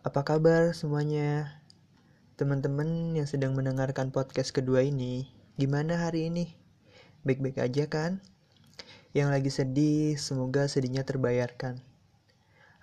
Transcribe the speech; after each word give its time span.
Apa 0.00 0.24
kabar 0.24 0.72
semuanya? 0.72 1.60
Teman-teman 2.40 3.12
yang 3.12 3.28
sedang 3.28 3.52
mendengarkan 3.52 4.08
podcast 4.08 4.48
kedua 4.48 4.80
ini, 4.80 5.28
gimana 5.60 6.00
hari 6.00 6.32
ini? 6.32 6.56
Baik-baik 7.20 7.60
aja 7.60 7.84
kan? 7.84 8.24
Yang 9.12 9.28
lagi 9.28 9.50
sedih, 9.52 10.16
semoga 10.16 10.64
sedihnya 10.72 11.04
terbayarkan. 11.04 11.84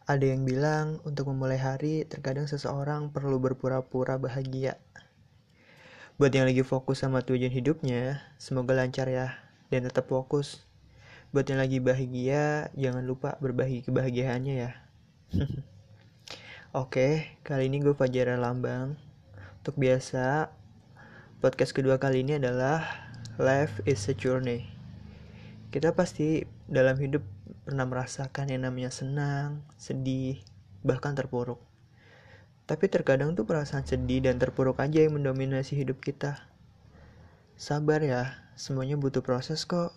Ada 0.05 0.29
yang 0.29 0.45
bilang 0.45 1.01
untuk 1.09 1.33
memulai 1.33 1.57
hari, 1.57 2.05
terkadang 2.05 2.45
seseorang 2.45 3.09
perlu 3.09 3.41
berpura-pura 3.41 4.21
bahagia. 4.21 4.77
Buat 6.21 6.37
yang 6.37 6.45
lagi 6.45 6.61
fokus 6.61 7.01
sama 7.01 7.25
tujuan 7.25 7.49
hidupnya, 7.49 8.21
semoga 8.37 8.77
lancar 8.77 9.09
ya, 9.09 9.33
dan 9.73 9.89
tetap 9.89 10.05
fokus. 10.05 10.69
Buat 11.33 11.49
yang 11.49 11.65
lagi 11.65 11.81
bahagia, 11.81 12.69
jangan 12.77 13.01
lupa 13.09 13.41
berbagi 13.41 13.81
kebahagiaannya 13.89 14.53
ya. 14.69 14.71
Oke, 16.75 17.39
kali 17.47 17.71
ini 17.71 17.79
gue 17.79 17.95
Fajar 17.95 18.27
Lambang. 18.35 18.99
Untuk 19.63 19.79
biasa, 19.79 20.51
podcast 21.39 21.71
kedua 21.71 21.95
kali 21.95 22.27
ini 22.27 22.43
adalah 22.43 22.83
Life 23.39 23.79
is 23.87 24.03
a 24.11 24.13
Journey. 24.13 24.67
Kita 25.71 25.95
pasti 25.95 26.43
dalam 26.67 26.99
hidup 26.99 27.23
pernah 27.63 27.87
merasakan 27.87 28.51
yang 28.51 28.67
namanya 28.67 28.91
senang, 28.91 29.63
sedih, 29.79 30.43
bahkan 30.83 31.15
terpuruk. 31.15 31.63
Tapi 32.67 32.91
terkadang 32.91 33.31
tuh 33.31 33.47
perasaan 33.47 33.87
sedih 33.87 34.27
dan 34.27 34.35
terpuruk 34.35 34.83
aja 34.83 35.07
yang 35.07 35.15
mendominasi 35.15 35.79
hidup 35.79 36.03
kita. 36.03 36.51
Sabar 37.55 38.03
ya, 38.03 38.43
semuanya 38.59 38.99
butuh 38.99 39.23
proses 39.23 39.63
kok. 39.63 39.95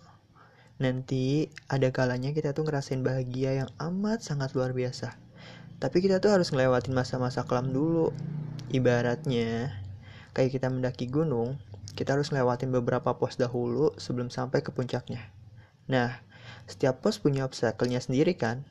Nanti 0.78 1.50
ada 1.66 1.90
kalanya 1.90 2.30
kita 2.30 2.54
tuh 2.54 2.62
ngerasain 2.62 3.02
bahagia 3.02 3.59
yang 3.66 3.70
amat 3.82 4.23
sangat 4.23 4.54
luar 4.54 4.70
biasa. 4.70 5.29
Tapi 5.80 6.04
kita 6.04 6.20
tuh 6.20 6.36
harus 6.36 6.52
ngelewatin 6.52 6.92
masa-masa 6.92 7.40
kelam 7.48 7.72
dulu. 7.72 8.12
Ibaratnya, 8.68 9.73
kayak 10.37 10.60
kita 10.60 10.68
mendaki 10.68 11.09
gunung, 11.09 11.56
kita 11.96 12.14
harus 12.14 12.28
ngelewatin 12.28 12.68
beberapa 12.68 13.16
pos 13.16 13.40
dahulu 13.40 13.96
sebelum 13.96 14.28
sampai 14.28 14.60
ke 14.60 14.70
puncaknya. 14.70 15.32
Nah, 15.88 16.20
setiap 16.68 17.00
pos 17.00 17.16
punya 17.16 17.48
obstacle-nya 17.48 17.98
sendiri 17.98 18.37
kan? 18.37 18.62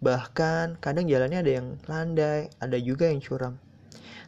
Bahkan 0.00 0.80
kadang 0.80 1.04
jalannya 1.04 1.44
ada 1.44 1.52
yang 1.60 1.68
landai, 1.84 2.48
ada 2.64 2.78
juga 2.80 3.12
yang 3.12 3.20
curam. 3.20 3.60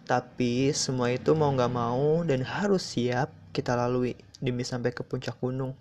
Tapi 0.05 0.77
semua 0.77 1.15
itu 1.15 1.33
mau 1.33 1.51
gak 1.57 1.73
mau 1.73 2.21
dan 2.29 2.45
harus 2.45 2.85
siap 2.85 3.33
kita 3.57 3.75
lalui 3.75 4.13
demi 4.45 4.63
sampai 4.63 4.93
ke 4.93 5.01
puncak 5.01 5.41
gunung. 5.41 5.73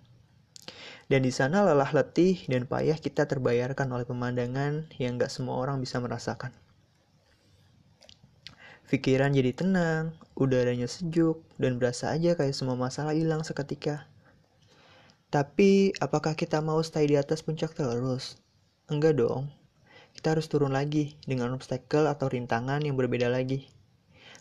Dan 1.10 1.26
di 1.26 1.34
sana 1.34 1.66
lelah 1.66 1.90
letih 1.90 2.46
dan 2.46 2.70
payah 2.70 2.94
kita 2.94 3.26
terbayarkan 3.26 3.90
oleh 3.90 4.06
pemandangan 4.06 4.86
yang 5.02 5.18
gak 5.18 5.34
semua 5.34 5.58
orang 5.58 5.82
bisa 5.82 5.98
merasakan. 5.98 6.54
Pikiran 8.86 9.34
jadi 9.34 9.50
tenang, 9.50 10.14
udaranya 10.38 10.86
sejuk, 10.86 11.42
dan 11.58 11.82
berasa 11.82 12.14
aja 12.14 12.38
kayak 12.38 12.54
semua 12.54 12.78
masalah 12.78 13.10
hilang 13.10 13.42
seketika. 13.42 14.06
Tapi, 15.34 15.94
apakah 15.98 16.38
kita 16.38 16.62
mau 16.62 16.78
stay 16.82 17.10
di 17.10 17.18
atas 17.18 17.42
puncak 17.42 17.74
terus? 17.74 18.38
Enggak 18.86 19.18
dong. 19.18 19.50
Kita 20.14 20.34
harus 20.34 20.46
turun 20.50 20.74
lagi 20.74 21.14
dengan 21.26 21.54
obstacle 21.54 22.06
atau 22.10 22.26
rintangan 22.30 22.82
yang 22.82 22.98
berbeda 22.98 23.30
lagi. 23.30 23.66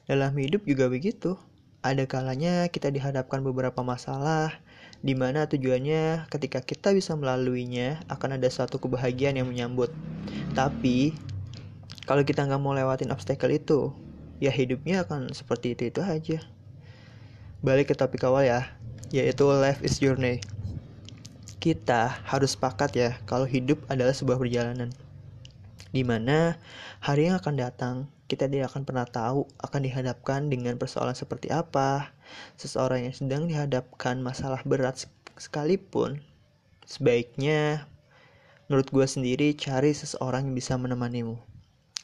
Dalam 0.10 0.34
hidup 0.34 0.66
juga 0.66 0.90
begitu. 0.90 1.38
Ada 1.80 2.04
kalanya 2.12 2.68
kita 2.68 2.92
dihadapkan 2.92 3.40
beberapa 3.40 3.80
masalah 3.88 4.60
di 5.00 5.16
mana 5.16 5.48
tujuannya 5.48 6.28
ketika 6.28 6.60
kita 6.60 6.92
bisa 6.92 7.16
melaluinya 7.16 8.04
akan 8.12 8.36
ada 8.36 8.52
suatu 8.52 8.84
kebahagiaan 8.84 9.40
yang 9.40 9.48
menyambut. 9.48 9.88
Tapi 10.52 11.16
kalau 12.04 12.28
kita 12.28 12.44
nggak 12.44 12.60
mau 12.60 12.76
lewatin 12.76 13.16
obstacle 13.16 13.56
itu, 13.56 13.96
ya 14.44 14.52
hidupnya 14.52 15.08
akan 15.08 15.32
seperti 15.32 15.72
itu 15.72 15.88
itu 15.88 16.04
aja. 16.04 16.44
Balik 17.64 17.92
ke 17.92 17.96
topik 17.96 18.28
awal 18.28 18.44
ya, 18.44 18.76
yaitu 19.16 19.48
life 19.48 19.80
is 19.80 20.04
journey. 20.04 20.44
Kita 21.64 22.12
harus 22.28 22.60
sepakat 22.60 22.92
ya 22.92 23.16
kalau 23.24 23.48
hidup 23.48 23.80
adalah 23.88 24.12
sebuah 24.12 24.36
perjalanan. 24.36 24.92
Di 25.96 26.04
mana 26.04 26.60
hari 27.00 27.32
yang 27.32 27.40
akan 27.40 27.56
datang 27.56 27.96
kita 28.30 28.46
tidak 28.46 28.70
akan 28.70 28.86
pernah 28.86 29.10
tahu 29.10 29.50
akan 29.58 29.82
dihadapkan 29.82 30.54
dengan 30.54 30.78
persoalan 30.78 31.18
seperti 31.18 31.50
apa. 31.50 32.14
Seseorang 32.62 33.10
yang 33.10 33.16
sedang 33.18 33.50
dihadapkan 33.50 34.22
masalah 34.22 34.62
berat 34.62 35.10
sekalipun, 35.42 36.22
sebaiknya 36.86 37.90
menurut 38.70 38.94
gue 38.94 39.08
sendiri 39.10 39.58
cari 39.58 39.98
seseorang 39.98 40.46
yang 40.46 40.56
bisa 40.56 40.78
menemanimu. 40.78 41.42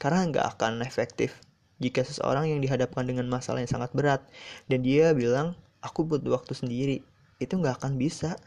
Karena 0.02 0.26
nggak 0.26 0.46
akan 0.58 0.82
efektif 0.82 1.38
jika 1.76 2.00
seseorang 2.00 2.48
yang 2.48 2.60
dihadapkan 2.64 3.04
dengan 3.04 3.28
masalah 3.28 3.60
yang 3.60 3.68
sangat 3.68 3.92
berat 3.92 4.24
dan 4.64 4.80
dia 4.80 5.12
bilang 5.12 5.52
aku 5.84 6.08
butuh 6.08 6.32
waktu 6.32 6.56
sendiri, 6.56 6.96
itu 7.36 7.52
nggak 7.52 7.84
akan 7.84 8.00
bisa. 8.00 8.40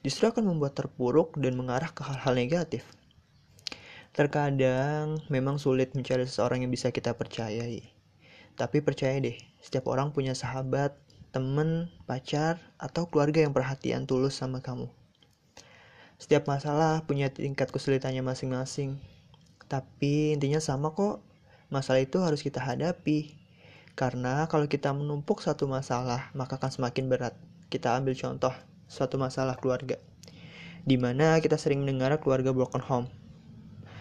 Justru 0.00 0.32
akan 0.32 0.48
membuat 0.48 0.78
terpuruk 0.78 1.36
dan 1.36 1.58
mengarah 1.58 1.92
ke 1.92 2.00
hal-hal 2.00 2.32
negatif. 2.32 2.86
Terkadang 4.10 5.22
memang 5.30 5.62
sulit 5.62 5.94
mencari 5.94 6.26
seseorang 6.26 6.66
yang 6.66 6.74
bisa 6.74 6.90
kita 6.90 7.14
percayai. 7.14 7.94
Tapi 8.58 8.82
percaya 8.82 9.14
deh, 9.22 9.38
setiap 9.62 9.86
orang 9.86 10.10
punya 10.10 10.34
sahabat, 10.34 10.98
temen, 11.30 11.94
pacar, 12.10 12.58
atau 12.74 13.06
keluarga 13.06 13.46
yang 13.46 13.54
perhatian 13.54 14.10
tulus 14.10 14.34
sama 14.34 14.58
kamu. 14.66 14.90
Setiap 16.18 16.50
masalah 16.50 17.06
punya 17.06 17.30
tingkat 17.30 17.70
kesulitannya 17.70 18.26
masing-masing. 18.26 18.98
Tapi 19.70 20.34
intinya 20.34 20.58
sama 20.58 20.90
kok, 20.90 21.22
masalah 21.70 22.02
itu 22.02 22.18
harus 22.18 22.42
kita 22.42 22.58
hadapi. 22.58 23.38
Karena 23.94 24.50
kalau 24.50 24.66
kita 24.66 24.90
menumpuk 24.90 25.38
satu 25.38 25.70
masalah, 25.70 26.34
maka 26.34 26.58
akan 26.58 26.74
semakin 26.74 27.06
berat. 27.06 27.38
Kita 27.70 27.94
ambil 27.94 28.18
contoh, 28.18 28.52
suatu 28.90 29.22
masalah 29.22 29.54
keluarga. 29.54 30.02
Di 30.82 30.98
mana 30.98 31.38
kita 31.38 31.54
sering 31.54 31.86
mendengar 31.86 32.18
keluarga 32.18 32.50
broken 32.50 32.82
home 32.82 33.19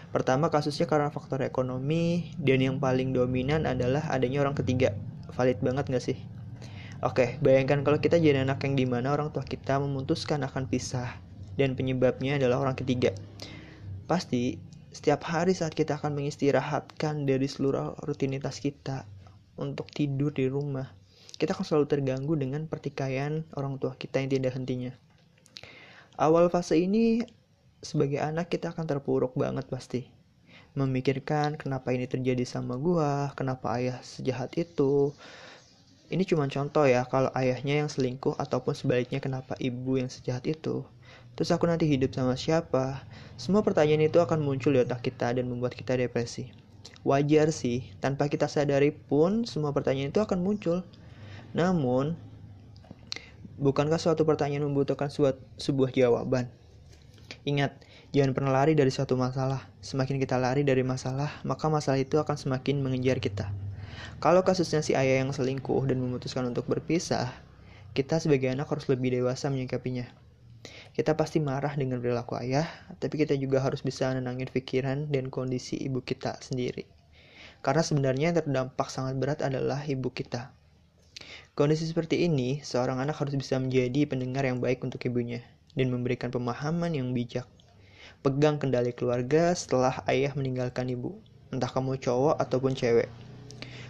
Pertama 0.09 0.49
kasusnya 0.49 0.89
karena 0.89 1.13
faktor 1.13 1.45
ekonomi 1.45 2.33
dan 2.41 2.65
yang 2.65 2.77
paling 2.81 3.13
dominan 3.13 3.69
adalah 3.69 4.09
adanya 4.09 4.41
orang 4.41 4.57
ketiga. 4.57 4.97
Valid 5.37 5.61
banget 5.61 5.85
gak 5.93 6.01
sih? 6.01 6.17
Oke, 6.99 7.39
bayangkan 7.39 7.85
kalau 7.85 8.01
kita 8.01 8.19
jadi 8.19 8.43
anak 8.43 8.65
yang 8.65 8.75
di 8.75 8.83
mana 8.83 9.15
orang 9.15 9.31
tua 9.31 9.45
kita 9.45 9.79
memutuskan 9.79 10.43
akan 10.43 10.67
pisah 10.67 11.15
dan 11.55 11.77
penyebabnya 11.77 12.35
adalah 12.41 12.59
orang 12.59 12.75
ketiga. 12.75 13.15
Pasti 14.09 14.59
setiap 14.89 15.23
hari 15.29 15.53
saat 15.53 15.77
kita 15.77 16.01
akan 16.01 16.17
mengistirahatkan 16.17 17.23
dari 17.23 17.45
seluruh 17.45 17.95
rutinitas 18.03 18.59
kita 18.59 19.05
untuk 19.55 19.87
tidur 19.93 20.33
di 20.33 20.49
rumah, 20.49 20.91
kita 21.39 21.55
akan 21.55 21.63
selalu 21.63 21.85
terganggu 21.87 22.35
dengan 22.35 22.67
pertikaian 22.67 23.47
orang 23.55 23.79
tua 23.79 23.95
kita 23.95 24.19
yang 24.19 24.27
tidak 24.27 24.59
hentinya. 24.59 24.91
Awal 26.19 26.51
fase 26.51 26.83
ini 26.83 27.23
sebagai 27.79 28.19
anak 28.19 28.51
kita 28.51 28.71
akan 28.75 28.85
terpuruk 28.85 29.35
banget 29.35 29.65
pasti 29.67 30.19
memikirkan 30.77 31.57
kenapa 31.57 31.89
ini 31.91 32.05
terjadi 32.05 32.45
sama 32.45 32.77
gua, 32.77 33.33
kenapa 33.33 33.73
ayah 33.81 33.97
sejahat 34.05 34.53
itu. 34.55 35.11
Ini 36.09 36.25
cuma 36.25 36.49
contoh 36.49 36.85
ya 36.89 37.05
kalau 37.05 37.29
ayahnya 37.37 37.85
yang 37.85 37.89
selingkuh 37.89 38.33
ataupun 38.37 38.73
sebaliknya 38.73 39.21
kenapa 39.21 39.53
ibu 39.61 39.97
yang 39.97 40.09
sejahat 40.09 40.45
itu. 40.49 40.85
Terus 41.37 41.49
aku 41.53 41.69
nanti 41.69 41.85
hidup 41.85 42.13
sama 42.13 42.33
siapa? 42.33 43.05
Semua 43.37 43.61
pertanyaan 43.61 44.09
itu 44.09 44.17
akan 44.17 44.41
muncul 44.41 44.73
di 44.73 44.81
otak 44.81 45.05
kita 45.05 45.37
dan 45.37 45.45
membuat 45.47 45.77
kita 45.77 45.95
depresi. 45.95 46.49
Wajar 47.05 47.53
sih, 47.53 47.85
tanpa 48.01 48.27
kita 48.27 48.49
sadari 48.49 48.91
pun 48.91 49.45
semua 49.47 49.71
pertanyaan 49.71 50.11
itu 50.11 50.19
akan 50.19 50.41
muncul. 50.41 50.83
Namun, 51.55 52.17
bukankah 53.55 54.01
suatu 54.01 54.25
pertanyaan 54.27 54.67
membutuhkan 54.67 55.07
sebuah 55.61 55.91
jawaban? 55.93 56.51
Ingat, 57.47 57.71
jangan 58.11 58.35
pernah 58.35 58.51
lari 58.51 58.75
dari 58.75 58.91
suatu 58.91 59.15
masalah. 59.15 59.71
Semakin 59.79 60.19
kita 60.19 60.35
lari 60.35 60.67
dari 60.67 60.83
masalah, 60.83 61.39
maka 61.47 61.71
masalah 61.71 61.95
itu 61.95 62.19
akan 62.19 62.35
semakin 62.35 62.83
mengejar 62.83 63.23
kita. 63.23 63.47
Kalau 64.19 64.43
kasusnya 64.43 64.83
si 64.83 64.91
ayah 64.91 65.23
yang 65.23 65.31
selingkuh 65.31 65.87
dan 65.87 66.03
memutuskan 66.03 66.43
untuk 66.51 66.67
berpisah, 66.67 67.31
kita 67.95 68.19
sebagai 68.19 68.51
anak 68.51 68.67
harus 68.67 68.91
lebih 68.91 69.15
dewasa 69.15 69.47
menyikapinya. 69.47 70.11
Kita 70.91 71.15
pasti 71.15 71.39
marah 71.39 71.71
dengan 71.79 72.03
perilaku 72.03 72.35
ayah, 72.43 72.67
tapi 72.99 73.15
kita 73.15 73.39
juga 73.39 73.63
harus 73.63 73.79
bisa 73.79 74.11
nenangin 74.11 74.51
pikiran 74.51 75.07
dan 75.07 75.31
kondisi 75.31 75.79
ibu 75.79 76.03
kita 76.03 76.35
sendiri. 76.43 76.83
Karena 77.63 77.79
sebenarnya 77.79 78.35
yang 78.35 78.37
terdampak 78.43 78.91
sangat 78.91 79.15
berat 79.15 79.39
adalah 79.39 79.79
ibu 79.87 80.11
kita. 80.11 80.51
Kondisi 81.55 81.87
seperti 81.87 82.27
ini, 82.27 82.59
seorang 82.59 82.99
anak 82.99 83.15
harus 83.15 83.35
bisa 83.39 83.55
menjadi 83.55 84.03
pendengar 84.11 84.43
yang 84.43 84.59
baik 84.59 84.83
untuk 84.83 84.99
ibunya 85.07 85.39
dan 85.73 85.93
memberikan 85.93 86.33
pemahaman 86.33 86.93
yang 86.93 87.13
bijak. 87.13 87.45
Pegang 88.25 88.57
kendali 88.57 88.91
keluarga 88.91 89.53
setelah 89.53 90.01
ayah 90.09 90.33
meninggalkan 90.35 90.89
ibu, 90.89 91.17
entah 91.53 91.69
kamu 91.69 91.97
cowok 92.01 92.35
ataupun 92.41 92.73
cewek. 92.73 93.09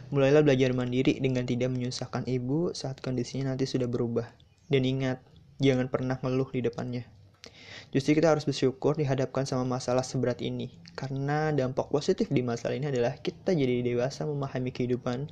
Mulailah 0.10 0.42
belajar 0.42 0.74
mandiri 0.74 1.22
dengan 1.22 1.46
tidak 1.46 1.70
menyusahkan 1.70 2.26
ibu 2.26 2.74
saat 2.74 2.98
kondisinya 2.98 3.54
nanti 3.54 3.70
sudah 3.70 3.86
berubah. 3.86 4.26
Dan 4.66 4.82
ingat, 4.86 5.22
jangan 5.62 5.86
pernah 5.90 6.18
ngeluh 6.18 6.50
di 6.50 6.66
depannya. 6.66 7.06
Justru 7.90 8.18
kita 8.18 8.34
harus 8.34 8.46
bersyukur 8.46 8.94
dihadapkan 8.94 9.50
sama 9.50 9.66
masalah 9.66 10.06
seberat 10.06 10.46
ini. 10.46 10.70
Karena 10.94 11.50
dampak 11.50 11.90
positif 11.90 12.30
di 12.30 12.46
masalah 12.46 12.78
ini 12.78 12.90
adalah 12.90 13.18
kita 13.18 13.54
jadi 13.54 13.82
dewasa 13.82 14.30
memahami 14.30 14.70
kehidupan. 14.70 15.30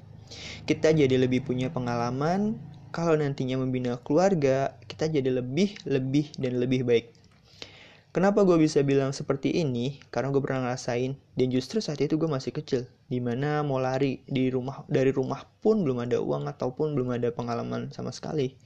Kita 0.66 0.90
jadi 0.90 1.22
lebih 1.22 1.46
punya 1.46 1.70
pengalaman. 1.70 2.58
Kalau 2.98 3.14
nantinya 3.14 3.62
membina 3.62 4.02
keluarga, 4.02 4.74
kita 4.90 5.06
jadi 5.06 5.30
lebih, 5.30 5.78
lebih, 5.86 6.34
dan 6.42 6.58
lebih 6.58 6.82
baik. 6.82 7.14
Kenapa 8.10 8.42
gue 8.42 8.58
bisa 8.58 8.82
bilang 8.82 9.14
seperti 9.14 9.54
ini? 9.54 10.02
Karena 10.10 10.34
gue 10.34 10.42
pernah 10.42 10.66
ngerasain 10.66 11.14
dan 11.38 11.48
justru 11.54 11.78
saat 11.78 12.02
itu 12.02 12.18
gue 12.18 12.26
masih 12.26 12.50
kecil, 12.50 12.90
di 13.06 13.22
mana 13.22 13.62
mau 13.62 13.78
lari 13.78 14.26
di 14.26 14.50
rumah 14.50 14.82
dari 14.90 15.14
rumah 15.14 15.46
pun 15.62 15.86
belum 15.86 16.10
ada 16.10 16.18
uang 16.18 16.50
ataupun 16.50 16.98
belum 16.98 17.22
ada 17.22 17.30
pengalaman 17.30 17.94
sama 17.94 18.10
sekali. 18.10 18.58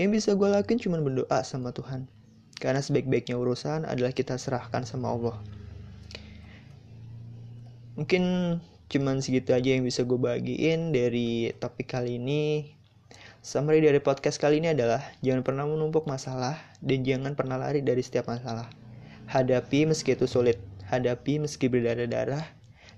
Yang 0.00 0.08
bisa 0.24 0.30
gue 0.40 0.48
lakuin 0.48 0.80
cuma 0.80 0.96
berdoa 0.96 1.44
sama 1.44 1.76
Tuhan. 1.76 2.08
Karena 2.56 2.80
sebaik-baiknya 2.80 3.36
urusan 3.36 3.84
adalah 3.84 4.16
kita 4.16 4.40
serahkan 4.40 4.88
sama 4.88 5.12
Allah. 5.12 5.36
Mungkin 8.00 8.24
cuman 8.88 9.20
segitu 9.20 9.52
aja 9.52 9.76
yang 9.76 9.84
bisa 9.84 10.00
gue 10.08 10.16
bagiin 10.16 10.96
dari 10.96 11.52
topik 11.60 11.92
kali 11.92 12.16
ini. 12.16 12.72
Summary 13.46 13.78
dari 13.78 14.02
podcast 14.02 14.42
kali 14.42 14.58
ini 14.58 14.74
adalah 14.74 14.98
jangan 15.22 15.46
pernah 15.46 15.70
menumpuk 15.70 16.02
masalah 16.10 16.58
dan 16.82 17.06
jangan 17.06 17.38
pernah 17.38 17.54
lari 17.54 17.78
dari 17.78 18.02
setiap 18.02 18.26
masalah. 18.26 18.66
Hadapi 19.30 19.86
meski 19.86 20.18
itu 20.18 20.26
sulit, 20.26 20.58
hadapi 20.90 21.38
meski 21.38 21.70
berdarah-darah, 21.70 22.42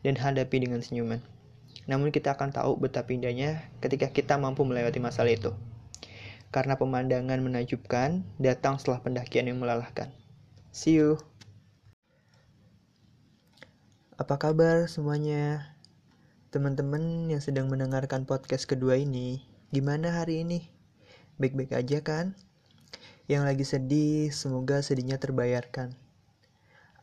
dan 0.00 0.16
hadapi 0.16 0.64
dengan 0.64 0.80
senyuman. 0.80 1.20
Namun 1.84 2.08
kita 2.08 2.32
akan 2.32 2.56
tahu 2.56 2.80
betapa 2.80 3.12
indahnya 3.12 3.60
ketika 3.84 4.08
kita 4.08 4.40
mampu 4.40 4.64
melewati 4.64 4.96
masalah 4.96 5.36
itu. 5.36 5.52
Karena 6.48 6.80
pemandangan 6.80 7.44
menakjubkan 7.44 8.24
datang 8.40 8.80
setelah 8.80 9.04
pendakian 9.04 9.52
yang 9.52 9.60
melelahkan. 9.60 10.08
See 10.72 10.96
you. 10.96 11.20
Apa 14.16 14.40
kabar 14.40 14.88
semuanya? 14.88 15.76
Teman-teman 16.48 17.28
yang 17.28 17.44
sedang 17.44 17.68
mendengarkan 17.68 18.24
podcast 18.24 18.64
kedua 18.64 18.96
ini, 18.96 19.44
gimana 19.68 20.16
hari 20.16 20.48
ini? 20.48 20.64
Baik-baik 21.36 21.76
aja 21.76 22.00
kan? 22.00 22.32
Yang 23.28 23.42
lagi 23.44 23.64
sedih, 23.68 24.32
semoga 24.32 24.80
sedihnya 24.80 25.20
terbayarkan. 25.20 25.92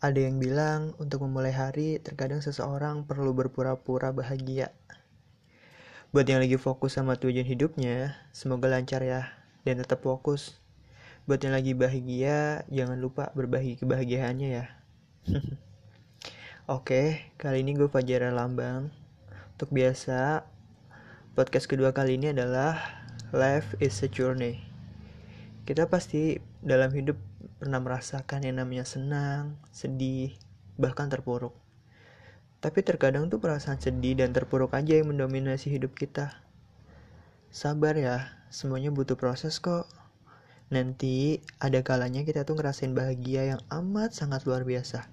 Ada 0.02 0.26
yang 0.26 0.42
bilang 0.42 0.98
untuk 0.98 1.22
memulai 1.22 1.54
hari 1.54 2.02
terkadang 2.02 2.42
seseorang 2.42 3.06
perlu 3.06 3.38
berpura-pura 3.38 4.10
bahagia. 4.10 4.74
Buat 6.10 6.26
yang 6.26 6.42
lagi 6.42 6.58
fokus 6.58 6.98
sama 6.98 7.14
tujuan 7.22 7.46
hidupnya, 7.46 8.18
semoga 8.34 8.66
lancar 8.66 9.06
ya 9.06 9.30
dan 9.62 9.78
tetap 9.86 10.02
fokus. 10.02 10.58
Buat 11.30 11.46
yang 11.46 11.54
lagi 11.54 11.78
bahagia, 11.78 12.66
jangan 12.74 12.98
lupa 12.98 13.30
berbagi 13.38 13.78
kebahagiaannya 13.78 14.50
ya. 14.50 14.66
Oke, 16.66 17.30
kali 17.38 17.62
ini 17.62 17.78
gue 17.78 17.86
Fajar 17.86 18.26
Lambang. 18.34 18.90
Untuk 19.54 19.70
biasa, 19.70 20.50
podcast 21.36 21.68
kedua 21.68 21.92
kali 21.92 22.16
ini 22.16 22.32
adalah 22.32 22.80
Life 23.36 23.76
is 23.84 24.00
a 24.00 24.08
Journey. 24.08 24.64
Kita 25.68 25.92
pasti 25.92 26.40
dalam 26.64 26.96
hidup 26.96 27.20
pernah 27.60 27.84
merasakan 27.84 28.48
yang 28.48 28.64
namanya 28.64 28.88
senang, 28.88 29.60
sedih, 29.68 30.32
bahkan 30.80 31.12
terpuruk. 31.12 31.52
Tapi 32.64 32.80
terkadang 32.88 33.28
tuh 33.28 33.44
perasaan 33.44 33.84
sedih 33.84 34.16
dan 34.24 34.32
terpuruk 34.32 34.72
aja 34.80 34.96
yang 34.96 35.12
mendominasi 35.12 35.76
hidup 35.76 35.92
kita. 35.92 36.40
Sabar 37.52 38.00
ya, 38.00 38.32
semuanya 38.48 38.96
butuh 38.96 39.20
proses 39.20 39.60
kok. 39.60 39.92
Nanti 40.72 41.44
ada 41.60 41.84
kalanya 41.84 42.24
kita 42.24 42.48
tuh 42.48 42.56
ngerasain 42.56 42.96
bahagia 42.96 43.44
yang 43.44 43.62
amat 43.76 44.16
sangat 44.16 44.48
luar 44.48 44.64
biasa. 44.64 45.12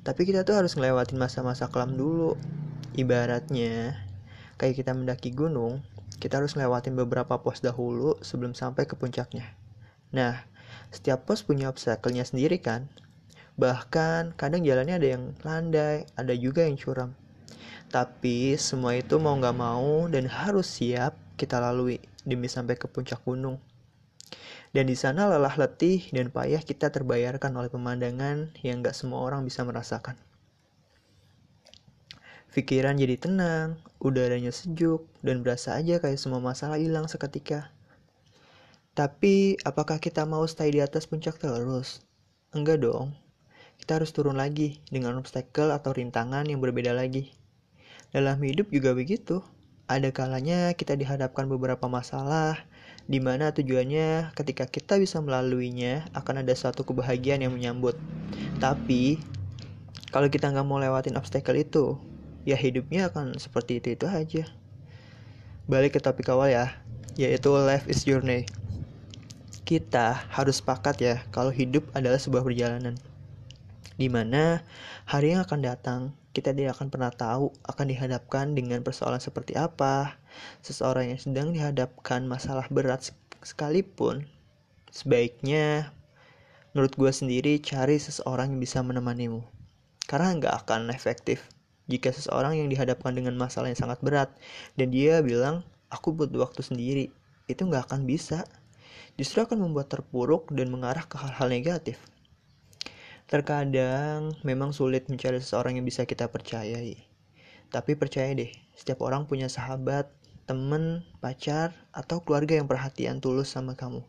Tapi 0.00 0.24
kita 0.24 0.48
tuh 0.48 0.64
harus 0.64 0.80
ngelewatin 0.80 1.20
masa-masa 1.20 1.68
kelam 1.68 1.92
dulu. 1.92 2.40
Ibaratnya, 2.96 4.07
kayak 4.58 4.82
kita 4.82 4.92
mendaki 4.92 5.30
gunung, 5.30 5.80
kita 6.18 6.42
harus 6.42 6.58
ngelewatin 6.58 6.98
beberapa 6.98 7.38
pos 7.38 7.62
dahulu 7.62 8.18
sebelum 8.20 8.52
sampai 8.52 8.90
ke 8.90 8.98
puncaknya. 8.98 9.54
Nah, 10.10 10.42
setiap 10.90 11.24
pos 11.24 11.46
punya 11.46 11.70
obstacle-nya 11.70 12.26
sendiri 12.26 12.58
kan? 12.58 12.90
Bahkan 13.54 14.34
kadang 14.34 14.66
jalannya 14.66 14.98
ada 14.98 15.08
yang 15.18 15.24
landai, 15.46 16.06
ada 16.18 16.34
juga 16.34 16.66
yang 16.66 16.74
curam. 16.74 17.14
Tapi 17.88 18.58
semua 18.60 18.98
itu 18.98 19.16
mau 19.16 19.38
gak 19.38 19.56
mau 19.56 20.04
dan 20.10 20.28
harus 20.28 20.68
siap 20.68 21.16
kita 21.40 21.62
lalui 21.62 22.02
demi 22.26 22.50
sampai 22.50 22.76
ke 22.76 22.84
puncak 22.90 23.22
gunung. 23.24 23.62
Dan 24.68 24.84
di 24.84 24.94
sana 24.98 25.24
lelah 25.24 25.56
letih 25.56 26.12
dan 26.12 26.28
payah 26.28 26.60
kita 26.60 26.92
terbayarkan 26.92 27.56
oleh 27.56 27.72
pemandangan 27.72 28.52
yang 28.60 28.84
gak 28.84 28.92
semua 28.92 29.24
orang 29.24 29.42
bisa 29.46 29.64
merasakan. 29.64 30.20
Pikiran 32.48 32.96
jadi 32.96 33.20
tenang, 33.20 33.76
udaranya 34.00 34.48
sejuk, 34.48 35.04
dan 35.20 35.44
berasa 35.44 35.76
aja 35.76 36.00
kayak 36.00 36.16
semua 36.16 36.40
masalah 36.40 36.80
hilang 36.80 37.04
seketika. 37.04 37.68
Tapi 38.96 39.60
apakah 39.68 40.00
kita 40.00 40.24
mau 40.24 40.42
stay 40.48 40.72
di 40.72 40.80
atas 40.80 41.04
puncak 41.04 41.36
terus? 41.36 42.02
Enggak 42.50 42.80
dong. 42.80 43.12
Kita 43.78 44.00
harus 44.00 44.10
turun 44.10 44.40
lagi 44.40 44.80
dengan 44.90 45.14
obstacle 45.20 45.70
atau 45.70 45.94
rintangan 45.94 46.48
yang 46.48 46.58
berbeda 46.58 46.90
lagi. 46.96 47.30
Dalam 48.10 48.40
hidup 48.40 48.72
juga 48.72 48.96
begitu. 48.96 49.44
Ada 49.88 50.12
kalanya 50.12 50.72
kita 50.72 50.96
dihadapkan 50.96 51.48
beberapa 51.48 51.88
masalah, 51.88 52.60
di 53.08 53.20
mana 53.24 53.52
tujuannya 53.56 54.36
ketika 54.36 54.68
kita 54.68 55.00
bisa 55.00 55.20
melaluinya 55.20 56.04
akan 56.12 56.44
ada 56.44 56.52
suatu 56.52 56.84
kebahagiaan 56.84 57.40
yang 57.40 57.56
menyambut. 57.56 57.96
Tapi 58.60 59.16
kalau 60.12 60.28
kita 60.28 60.52
nggak 60.52 60.66
mau 60.68 60.76
lewatin 60.76 61.16
obstacle 61.16 61.56
itu, 61.56 61.96
ya 62.44 62.54
hidupnya 62.54 63.08
akan 63.10 63.38
seperti 63.38 63.80
itu 63.80 63.94
itu 63.96 64.06
aja. 64.06 64.44
Balik 65.66 65.96
ke 65.96 66.00
topik 66.00 66.28
awal 66.30 66.52
ya, 66.52 66.78
yaitu 67.16 67.50
life 67.54 67.86
is 67.90 68.04
journey 68.04 68.46
kita 69.68 70.24
harus 70.32 70.64
sepakat 70.64 70.96
ya 70.96 71.20
kalau 71.28 71.52
hidup 71.52 71.84
adalah 71.92 72.16
sebuah 72.16 72.40
perjalanan. 72.40 72.96
Di 74.00 74.08
mana 74.08 74.64
hari 75.04 75.36
yang 75.36 75.44
akan 75.44 75.60
datang, 75.60 76.00
kita 76.32 76.56
tidak 76.56 76.80
akan 76.80 76.88
pernah 76.88 77.12
tahu 77.12 77.52
akan 77.68 77.86
dihadapkan 77.92 78.56
dengan 78.56 78.80
persoalan 78.80 79.20
seperti 79.20 79.60
apa. 79.60 80.16
Seseorang 80.64 81.12
yang 81.12 81.20
sedang 81.20 81.52
dihadapkan 81.52 82.24
masalah 82.24 82.64
berat 82.72 83.12
sekalipun, 83.44 84.24
sebaiknya 84.88 85.92
menurut 86.72 86.96
gue 86.96 87.12
sendiri 87.12 87.60
cari 87.60 88.00
seseorang 88.00 88.56
yang 88.56 88.64
bisa 88.64 88.80
menemanimu. 88.80 89.44
Karena 90.08 90.32
nggak 90.32 90.64
akan 90.64 90.88
efektif 90.96 91.44
jika 91.88 92.12
seseorang 92.12 92.60
yang 92.60 92.68
dihadapkan 92.68 93.16
dengan 93.16 93.34
masalah 93.34 93.72
yang 93.72 93.80
sangat 93.80 93.98
berat 94.04 94.30
dan 94.76 94.92
dia 94.92 95.24
bilang 95.24 95.64
aku 95.88 96.12
butuh 96.12 96.44
waktu 96.44 96.60
sendiri 96.60 97.08
itu 97.48 97.64
nggak 97.64 97.88
akan 97.88 98.04
bisa 98.04 98.44
justru 99.18 99.42
akan 99.42 99.66
membuat 99.66 99.90
terpuruk 99.90 100.52
dan 100.54 100.70
mengarah 100.70 101.02
ke 101.08 101.18
hal-hal 101.18 101.50
negatif. 101.50 101.98
Terkadang 103.28 104.32
memang 104.40 104.72
sulit 104.72 105.10
mencari 105.12 105.42
seseorang 105.42 105.76
yang 105.76 105.84
bisa 105.84 106.08
kita 106.08 106.32
percayai. 106.32 106.96
Tapi 107.68 107.92
percaya 107.92 108.32
deh, 108.32 108.48
setiap 108.72 109.04
orang 109.04 109.28
punya 109.28 109.52
sahabat, 109.52 110.08
temen, 110.48 111.04
pacar, 111.20 111.76
atau 111.92 112.24
keluarga 112.24 112.56
yang 112.56 112.64
perhatian 112.64 113.20
tulus 113.20 113.52
sama 113.52 113.76
kamu. 113.76 114.00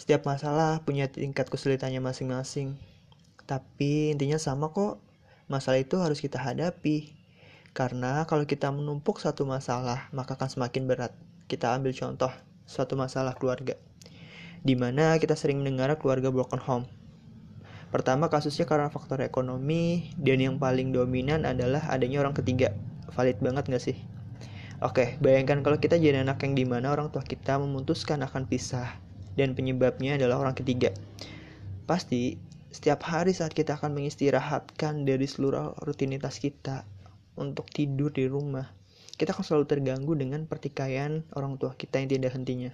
Setiap 0.00 0.24
masalah 0.24 0.80
punya 0.88 1.12
tingkat 1.12 1.52
kesulitannya 1.52 2.00
masing-masing. 2.00 2.80
Tapi 3.44 4.16
intinya 4.16 4.40
sama 4.40 4.72
kok, 4.72 5.04
masalah 5.52 5.84
itu 5.84 6.00
harus 6.00 6.16
kita 6.24 6.40
hadapi. 6.40 7.12
Karena 7.76 8.24
kalau 8.24 8.48
kita 8.48 8.72
menumpuk 8.72 9.20
satu 9.20 9.44
masalah, 9.44 10.08
maka 10.16 10.36
akan 10.40 10.48
semakin 10.48 10.88
berat. 10.88 11.12
Kita 11.48 11.76
ambil 11.76 11.92
contoh 11.92 12.32
suatu 12.64 12.96
masalah 12.96 13.36
keluarga, 13.36 13.76
di 14.64 14.72
mana 14.72 15.20
kita 15.20 15.36
sering 15.36 15.60
mendengar 15.60 15.92
keluarga 16.00 16.32
broken 16.32 16.60
home. 16.60 16.84
Pertama 17.92 18.32
kasusnya 18.32 18.64
karena 18.64 18.88
faktor 18.88 19.20
ekonomi, 19.20 20.16
dan 20.16 20.40
yang 20.40 20.56
paling 20.56 20.96
dominan 20.96 21.44
adalah 21.44 21.84
adanya 21.92 22.24
orang 22.24 22.32
ketiga. 22.32 22.72
Valid 23.12 23.44
banget 23.44 23.68
gak 23.68 23.84
sih? 23.84 23.96
Oke, 24.80 25.20
bayangkan 25.20 25.60
kalau 25.60 25.76
kita 25.76 26.00
jadi 26.00 26.24
anak 26.24 26.40
yang 26.42 26.56
di 26.56 26.64
mana 26.64 26.88
orang 26.88 27.12
tua 27.12 27.20
kita 27.20 27.60
memutuskan 27.60 28.24
akan 28.24 28.48
pisah, 28.48 28.96
dan 29.36 29.52
penyebabnya 29.52 30.16
adalah 30.16 30.40
orang 30.40 30.56
ketiga. 30.56 30.96
Pasti, 31.84 32.40
setiap 32.72 33.04
hari 33.04 33.36
saat 33.36 33.52
kita 33.52 33.76
akan 33.76 33.92
mengistirahatkan 33.92 35.04
dari 35.04 35.28
seluruh 35.28 35.76
rutinitas 35.84 36.40
kita 36.40 36.88
untuk 37.36 37.68
tidur 37.68 38.08
di 38.08 38.24
rumah, 38.24 38.72
kita 39.20 39.36
akan 39.36 39.44
selalu 39.44 39.66
terganggu 39.68 40.12
dengan 40.16 40.48
pertikaian 40.48 41.20
orang 41.36 41.60
tua 41.60 41.76
kita 41.76 42.00
yang 42.00 42.08
tidak 42.08 42.32
hentinya. 42.32 42.72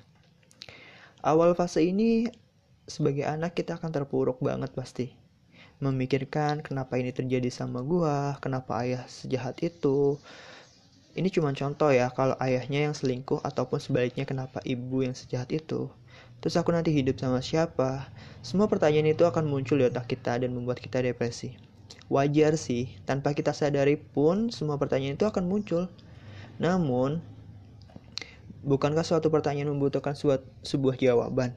Awal 1.26 1.58
fase 1.58 1.82
ini, 1.82 2.30
sebagai 2.86 3.26
anak 3.26 3.58
kita 3.58 3.74
akan 3.74 3.90
terpuruk 3.90 4.38
banget 4.38 4.70
pasti. 4.70 5.18
Memikirkan 5.82 6.62
kenapa 6.62 6.94
ini 6.98 7.10
terjadi 7.10 7.50
sama 7.50 7.82
gua, 7.82 8.38
kenapa 8.38 8.86
ayah 8.86 9.02
sejahat 9.10 9.58
itu. 9.66 10.18
Ini 11.18 11.26
cuma 11.34 11.50
contoh 11.50 11.90
ya, 11.90 12.06
kalau 12.14 12.38
ayahnya 12.38 12.86
yang 12.86 12.94
selingkuh 12.94 13.42
ataupun 13.42 13.82
sebaliknya 13.82 14.22
kenapa 14.22 14.62
ibu 14.62 15.02
yang 15.02 15.18
sejahat 15.18 15.50
itu. 15.50 15.90
Terus 16.38 16.54
aku 16.54 16.70
nanti 16.70 16.94
hidup 16.94 17.18
sama 17.18 17.42
siapa? 17.42 18.14
Semua 18.46 18.70
pertanyaan 18.70 19.10
itu 19.10 19.26
akan 19.26 19.50
muncul 19.50 19.82
di 19.82 19.90
otak 19.90 20.06
kita 20.06 20.38
dan 20.38 20.54
membuat 20.54 20.78
kita 20.78 21.02
depresi. 21.02 21.58
Wajar 22.06 22.54
sih, 22.54 22.94
tanpa 23.04 23.34
kita 23.34 23.50
sadari 23.50 23.98
pun 23.98 24.54
semua 24.54 24.78
pertanyaan 24.78 25.18
itu 25.18 25.26
akan 25.26 25.44
muncul. 25.50 25.90
Namun, 26.62 27.20
bukankah 28.62 29.02
suatu 29.02 29.34
pertanyaan 29.34 29.74
membutuhkan 29.74 30.14
sebuah 30.62 30.96
jawaban? 30.96 31.52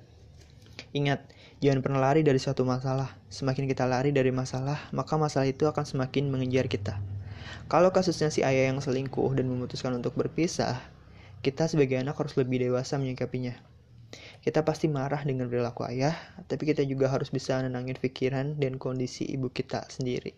Ingat, 0.91 1.23
jangan 1.63 1.79
pernah 1.85 2.01
lari 2.01 2.25
dari 2.25 2.41
suatu 2.41 2.65
masalah. 2.67 3.15
Semakin 3.31 3.69
kita 3.69 3.85
lari 3.88 4.11
dari 4.11 4.33
masalah, 4.33 4.81
maka 4.91 5.15
masalah 5.15 5.47
itu 5.47 5.69
akan 5.69 5.85
semakin 5.88 6.27
mengejar 6.27 6.67
kita. 6.67 7.00
Kalau 7.71 7.95
kasusnya 7.95 8.27
si 8.27 8.43
ayah 8.43 8.67
yang 8.67 8.83
selingkuh 8.83 9.31
dan 9.38 9.47
memutuskan 9.47 9.95
untuk 9.95 10.17
berpisah, 10.19 10.83
kita 11.45 11.71
sebagai 11.71 11.95
anak 12.01 12.19
harus 12.19 12.35
lebih 12.35 12.59
dewasa 12.59 13.00
menyikapinya. 13.00 13.55
Kita 14.41 14.65
pasti 14.65 14.89
marah 14.89 15.21
dengan 15.21 15.45
perilaku 15.45 15.86
ayah, 15.86 16.17
tapi 16.50 16.65
kita 16.74 16.81
juga 16.81 17.13
harus 17.13 17.29
bisa 17.29 17.62
nenangin 17.62 17.93
pikiran 17.93 18.57
dan 18.57 18.81
kondisi 18.81 19.21
ibu 19.29 19.53
kita 19.53 19.86
sendiri. 19.86 20.33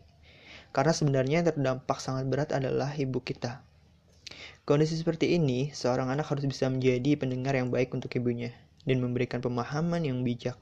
Karena 0.75 0.91
sebenarnya 0.91 1.39
yang 1.39 1.47
terdampak 1.47 2.03
sangat 2.03 2.27
berat 2.27 2.51
adalah 2.51 2.91
ibu 2.99 3.23
kita. 3.23 3.63
Kondisi 4.67 4.99
seperti 4.99 5.39
ini, 5.39 5.71
seorang 5.71 6.11
anak 6.11 6.27
harus 6.27 6.43
bisa 6.43 6.67
menjadi 6.67 7.15
pendengar 7.15 7.55
yang 7.55 7.71
baik 7.71 7.95
untuk 7.95 8.11
ibunya 8.19 8.51
dan 8.83 8.99
memberikan 8.99 9.39
pemahaman 9.39 10.03
yang 10.03 10.19
bijak. 10.27 10.59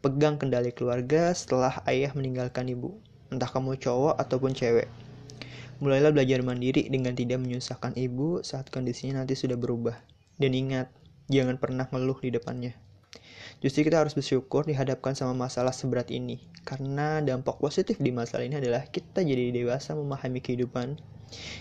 Pegang 0.00 0.40
kendali 0.40 0.72
keluarga 0.72 1.36
setelah 1.36 1.84
ayah 1.84 2.16
meninggalkan 2.16 2.72
ibu, 2.72 2.96
entah 3.28 3.52
kamu 3.52 3.76
cowok 3.76 4.16
ataupun 4.16 4.56
cewek. 4.56 4.88
Mulailah 5.84 6.14
belajar 6.14 6.40
mandiri 6.40 6.88
dengan 6.88 7.12
tidak 7.12 7.42
menyusahkan 7.42 7.92
ibu 8.00 8.40
saat 8.40 8.72
kondisinya 8.72 9.20
nanti 9.20 9.36
sudah 9.36 9.58
berubah. 9.60 9.98
Dan 10.38 10.54
ingat, 10.54 10.88
jangan 11.32 11.56
pernah 11.56 11.88
ngeluh 11.88 12.20
di 12.20 12.28
depannya. 12.36 12.76
Justru 13.64 13.88
kita 13.88 14.04
harus 14.04 14.12
bersyukur 14.12 14.68
dihadapkan 14.68 15.16
sama 15.16 15.32
masalah 15.48 15.72
seberat 15.72 16.12
ini. 16.12 16.42
Karena 16.68 17.24
dampak 17.24 17.56
positif 17.62 17.96
di 17.96 18.12
masalah 18.12 18.44
ini 18.44 18.60
adalah 18.60 18.84
kita 18.84 19.24
jadi 19.24 19.54
dewasa 19.54 19.96
memahami 19.96 20.44
kehidupan. 20.44 21.00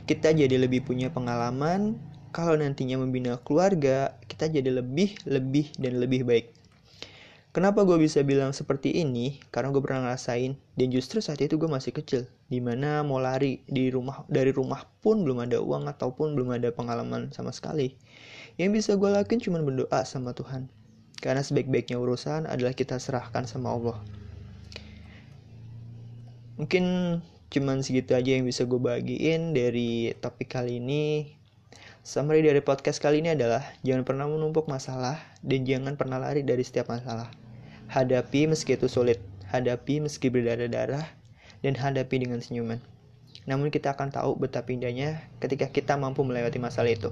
Kita 0.03 0.35
jadi 0.35 0.59
lebih 0.59 0.83
punya 0.83 1.13
pengalaman, 1.13 1.95
kalau 2.35 2.59
nantinya 2.59 2.99
membina 2.99 3.39
keluarga, 3.39 4.19
kita 4.27 4.51
jadi 4.51 4.83
lebih, 4.83 5.15
lebih, 5.23 5.71
dan 5.79 6.01
lebih 6.01 6.27
baik. 6.27 6.51
Kenapa 7.51 7.83
gue 7.83 7.99
bisa 7.99 8.23
bilang 8.23 8.55
seperti 8.55 9.03
ini? 9.03 9.43
Karena 9.51 9.75
gue 9.75 9.83
pernah 9.83 10.07
ngerasain 10.07 10.55
dan 10.55 10.87
justru 10.87 11.19
saat 11.19 11.43
itu 11.43 11.59
gue 11.59 11.67
masih 11.67 11.91
kecil, 11.91 12.23
di 12.47 12.63
mana 12.63 13.03
mau 13.03 13.19
lari 13.19 13.59
di 13.67 13.91
rumah 13.91 14.23
dari 14.31 14.55
rumah 14.55 14.87
pun 15.03 15.27
belum 15.27 15.43
ada 15.43 15.59
uang 15.59 15.83
ataupun 15.91 16.31
belum 16.31 16.55
ada 16.55 16.71
pengalaman 16.71 17.35
sama 17.35 17.51
sekali. 17.51 17.99
Yang 18.61 18.77
bisa 18.77 18.91
gue 18.93 19.09
lakuin 19.09 19.41
cuma 19.41 19.57
berdoa 19.57 20.05
sama 20.05 20.37
Tuhan, 20.37 20.69
karena 21.17 21.41
sebaik-baiknya 21.41 21.97
urusan 21.97 22.45
adalah 22.45 22.77
kita 22.77 23.01
serahkan 23.01 23.49
sama 23.49 23.73
Allah. 23.73 23.97
Mungkin 26.61 26.85
cuman 27.49 27.81
segitu 27.81 28.13
aja 28.13 28.37
yang 28.37 28.45
bisa 28.45 28.69
gue 28.69 28.77
bagiin 28.77 29.57
dari 29.57 30.13
topik 30.21 30.53
kali 30.53 30.77
ini. 30.77 31.33
Summary 32.05 32.45
dari 32.45 32.61
podcast 32.61 33.01
kali 33.01 33.25
ini 33.25 33.33
adalah 33.33 33.65
jangan 33.81 34.05
pernah 34.05 34.29
menumpuk 34.29 34.69
masalah 34.69 35.17
dan 35.41 35.65
jangan 35.65 35.97
pernah 35.97 36.21
lari 36.21 36.45
dari 36.45 36.61
setiap 36.61 36.93
masalah. 36.93 37.33
Hadapi 37.89 38.45
meski 38.45 38.77
itu 38.77 38.85
sulit, 38.85 39.17
hadapi 39.49 40.05
meski 40.05 40.29
berdarah-darah, 40.29 41.09
dan 41.65 41.73
hadapi 41.73 42.29
dengan 42.29 42.37
senyuman. 42.45 42.77
Namun 43.49 43.73
kita 43.73 43.97
akan 43.97 44.13
tahu 44.13 44.37
betapa 44.37 44.69
indahnya 44.69 45.17
ketika 45.41 45.65
kita 45.73 45.97
mampu 45.97 46.21
melewati 46.21 46.61
masalah 46.61 46.93
itu. 46.93 47.09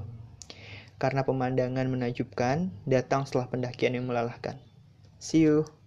Karena 0.99 1.23
pemandangan 1.23 1.87
menakjubkan 1.87 2.75
datang 2.83 3.23
setelah 3.23 3.47
pendakian 3.47 3.95
yang 3.95 4.05
melelahkan. 4.05 4.59
See 5.17 5.47
you. 5.47 5.78